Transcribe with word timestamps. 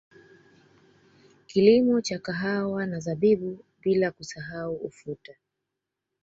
Kilimo 1.47 2.01
cha 2.01 2.19
kahawa 2.19 2.85
na 2.85 2.99
zabibu 2.99 3.65
bila 3.81 4.11
kusahau 4.11 4.75
ufuta 4.75 5.33